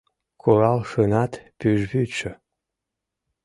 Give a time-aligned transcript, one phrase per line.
[0.41, 2.31] Куралшынат пӱжвӱдшӧ